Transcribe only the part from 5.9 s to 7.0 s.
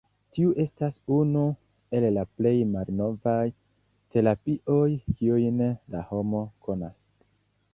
la homo konas.